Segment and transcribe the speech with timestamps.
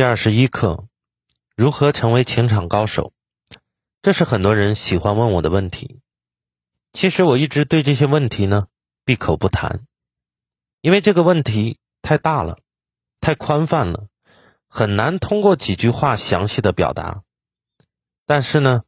[0.00, 0.88] 第二十一课：
[1.54, 3.12] 如何成为情场高手？
[4.00, 6.00] 这是很多人喜欢问我的问题。
[6.94, 8.68] 其实我一直对这些问题呢
[9.04, 9.84] 闭口不谈，
[10.80, 12.56] 因为这个问题太大了，
[13.20, 14.06] 太宽泛了，
[14.68, 17.22] 很难通过几句话详细的表达。
[18.24, 18.84] 但是呢，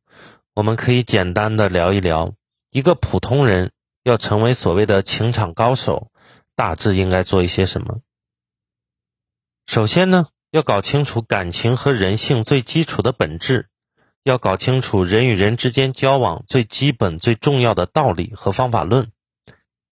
[0.55, 2.33] 我们可以简单的聊一聊，
[2.71, 3.73] 一个普通人
[4.03, 6.11] 要成为所谓的情场高手，
[6.57, 8.01] 大致应该做一些什么。
[9.67, 10.29] 首先呢。
[10.53, 13.71] 要搞清楚感情和人性最基础的本质，
[14.23, 19.11] 要搞清楚人与人之间交往最基本、最重要的道理和方法论，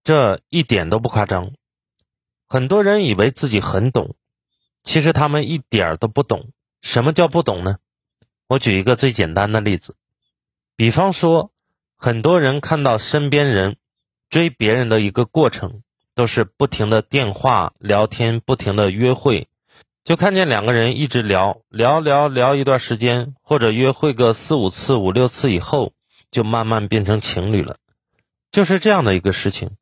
[0.05, 1.53] 这一点都不夸张。
[2.47, 4.17] 很多人以为自己很懂，
[4.83, 6.51] 其实他们一点儿都不懂。
[6.83, 7.79] 什么叫不懂呢？
[8.47, 9.97] 我举一个最简单的例子，
[10.77, 11.53] 比方说，
[11.97, 13.79] 很多人看到身边人
[14.29, 15.83] 追别人的一个过程，
[16.15, 19.49] 都是不停的电话聊天，不停的约会。
[20.03, 25.93] 就看见两个人一直聊聊聊聊一段时间，或者约会个四五次、五六次以后，
[26.31, 27.77] 就慢慢变成情侣了，
[28.51, 29.73] 就是这样的一个事情。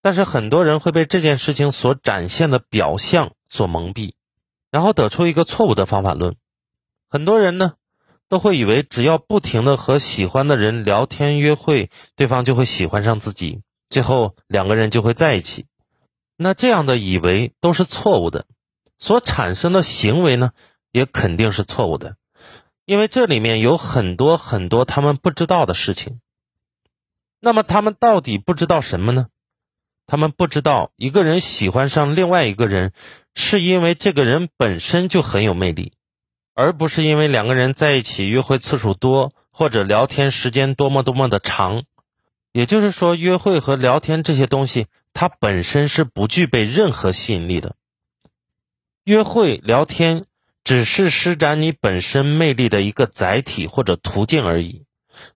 [0.00, 4.14] 但是很多人会被这件事情所展现的表象所蒙蔽，
[4.70, 6.36] 然后得出一个错误的方法论。
[7.10, 7.74] 很多人呢，
[8.28, 15.66] 都会以为只要不停的和喜欢的人聊天约会，对方就会喜欢上自己，最后两个人就会在一起。
[16.36, 18.46] 那这样的以为都是错误的。
[18.98, 20.52] 所产生的行为呢，
[20.92, 22.16] 也肯定是错误的，
[22.84, 26.20] 因为这里面有很多很多他们不知道的事情。
[27.40, 29.26] 那么他们到底不知道什么呢？
[30.06, 32.92] 他们不知道一个人喜欢上另外一个人，
[33.34, 35.92] 是因为这个人本身就很有魅力，
[36.54, 41.84] 而不是因为两个人在一起约会次数多或者聊天时间多么多么的长。
[42.52, 47.74] 也就是说，约会和聊天这些东西，它本身是不具备任何吸引力的。
[49.06, 50.24] 约会聊天
[50.64, 54.82] 只是施展你本身魅力的一个载体或者途径而已。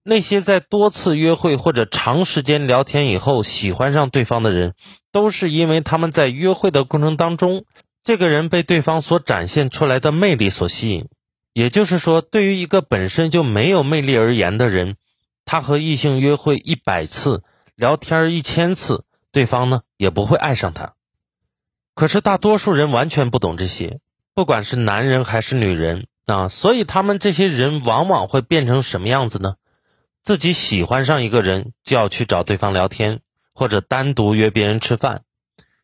[0.03, 4.75] 那些在多次约会或者长时间聊天以后喜欢上对方的人，
[5.13, 7.65] 都是因为他们在约会的过程当中，
[8.03, 11.07] 这个人被对方所展现出来的魅力所吸引。
[11.53, 14.97] 也就是说，对于一个本身就没有魅力而言的人，
[15.45, 17.45] 他和异性约会一百次，
[17.77, 20.95] 聊天一千次，对方呢也不会爱上他。
[22.01, 24.01] 可是大多数人完全不懂这些，
[24.33, 29.57] 不管是男人还是女人啊，所以他们这些人往往会变成什么样子呢？
[30.23, 33.21] 自己喜欢上一个人，就要去找对方聊天，
[33.53, 35.25] 或者单独约别人吃饭，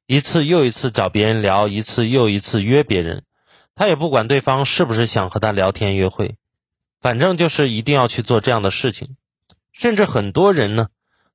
[0.06, 3.24] 一次又一次找别人聊，一次又一次约别人，
[3.74, 6.38] 他也不管对方是不是想和他聊天约会，
[6.98, 9.18] 反正就是一定要去做这样的事情。
[9.70, 10.88] 甚至很多人呢，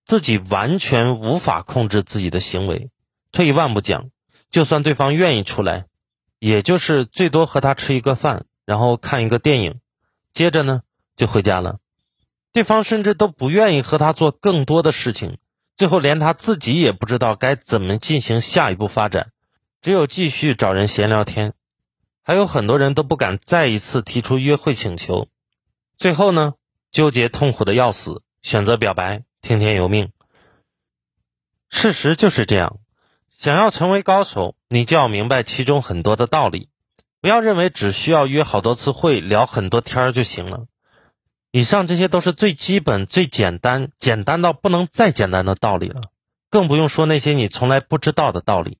[0.03, 2.89] 自己完全无法控制自己的行为。
[3.31, 4.09] 退一万步讲。
[4.51, 5.85] 就算对方愿意出来，
[6.37, 9.79] 也就是最多和他吃一个饭，然后看一个电影，
[10.33, 10.81] 接着呢
[11.15, 11.79] 就回家了。
[12.51, 15.37] 对方甚至都不愿意和他做更多的事情，
[15.77, 19.31] 最后连他自己也不知道该怎么进行下一步发展，
[19.81, 21.53] 只有继续找人闲聊天。
[22.21, 25.29] 还有很多人都不敢再一次提出约会请求，
[25.95, 26.55] 最后呢
[26.91, 30.11] 纠结痛苦的要死，选择表白，听天由命。
[31.69, 32.79] 事实就是这样。
[33.41, 36.69] 想要成为高手，你就要明白其中很多的道理。
[37.21, 40.67] 不要认为只需要约好多次会、聊很多天儿就行了。
[41.49, 46.01] 以上这些都是最基本、最简单、简单到不能再简单的道理了，
[46.51, 48.77] 更不用说那些你从来不知道的道理。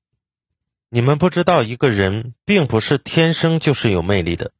[0.90, 4.52] 你们不知道，一个人并不是天生就是有魅力的，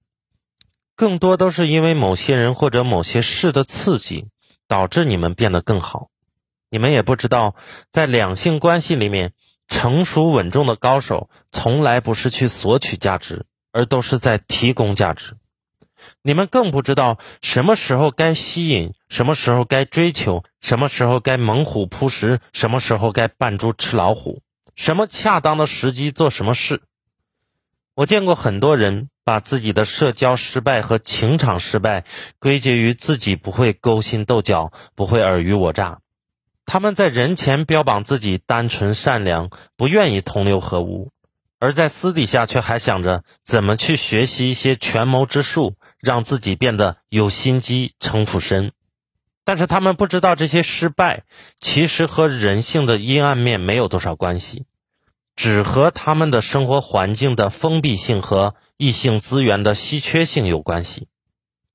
[0.97, 4.27] 更多都是因为某些人或者某些事的刺激，
[4.67, 6.09] 导致你们变得更好。
[6.71, 7.55] 你们也不知道，
[7.89, 9.33] 在两性关系里面。
[9.73, 15.33] 成熟稳重的高手从来不是去索取价值，而都是在提供价值。
[16.21, 24.43] 你们更不知道什么时候该吸引，什么时候该追求，什么时候该猛虎扑食，什么时候该扮猪吃老虎，
[24.77, 26.83] 什么恰当的时机做什么事。
[27.95, 32.05] 我见过很多人把自己的社交失败和情场失败
[32.39, 36.02] 归结于自己不会勾心斗角，不会尔虞我诈。
[36.73, 41.11] 他们在人前标榜自己单纯善良，不愿意同流合污，
[41.59, 48.73] 而在私底下却还想着怎么去学习一些权谋之术，让自己变得有心机、城府深。
[49.45, 51.25] 但是他们不知道，这些失败
[51.61, 54.65] 其实和人性的阴暗面没有多少关系，
[55.37, 61.07] 只和他们的生活环境的封闭性和异性资源的稀缺性有关系。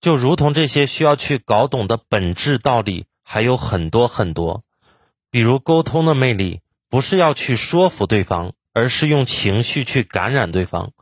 [0.02, 4.64] 就如同这些需要去搞懂的本质道理还有很多很多。
[5.38, 10.94] 比如沟通的魅力，不是要去说服对方，而是用情绪去感染对方。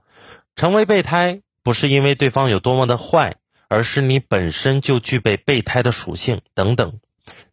[0.57, 3.37] 成为备胎，不是因为对方有多么的坏，
[3.69, 6.99] 而是你本身就具备备胎的属性等等，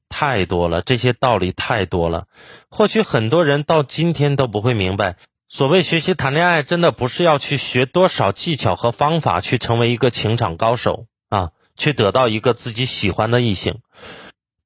[0.08, 2.26] 太多了，这些道理太多了。
[2.68, 5.18] 或许很多人到今天都不会明白，
[5.48, 13.78] 所谓学习谈恋爱，真的不是要去学多少技巧和方法去成为一个情场高手啊，去得到一个自己喜欢的异性。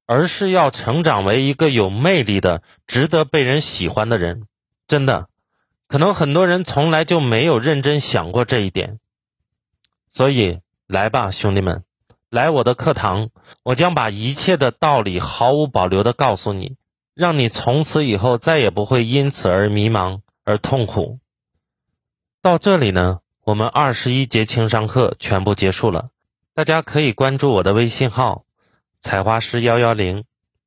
[0.07, 4.47] 而是要成长为一个有魅力的、值得被人喜欢的人。
[4.87, 5.27] 真的，
[5.87, 8.99] 可能很多人从来就没有认真想过这一点。
[10.09, 11.83] 所以，来吧，兄弟们，
[12.29, 13.29] 来我的课堂，
[13.63, 16.77] 我将把一切的道理毫无保留的告诉你，
[17.13, 21.19] 让你从此以后再也不会因此而迷茫而痛苦。
[22.41, 26.09] 到这里呢，我们二十一节情商课全部结束了。
[26.53, 28.45] 大家可以关注我的微信号。
[29.07, 30.25] 采花师幺幺零，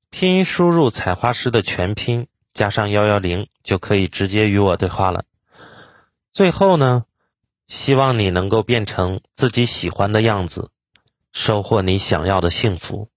[0.08, 5.26] 拼音输入采花师的全拼加上幺幺零，就可以直接与我对话了。
[6.32, 7.04] 最后呢，
[7.66, 10.70] 希望你能够变成自己喜欢的样子，
[11.34, 13.10] 收获你想要的幸福。